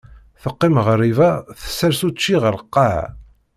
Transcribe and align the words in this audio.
Teqim 0.41 0.75
ɣriba, 0.87 1.29
tessers 1.59 2.01
učči 2.07 2.35
ɣer 2.43 2.53
lqaɛa. 2.61 3.05